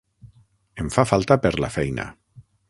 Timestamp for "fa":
0.95-1.05